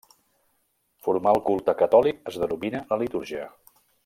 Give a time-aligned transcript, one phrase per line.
[1.07, 3.49] Formal culte catòlic es denomina la litúrgia.